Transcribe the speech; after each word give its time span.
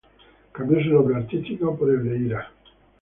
Cambió 0.51 0.81
su 0.81 0.89
nombre 0.89 1.15
artístico 1.17 1.77
por 1.77 1.91
el 1.91 2.03
de 2.03 2.17
Ira. 2.17 2.51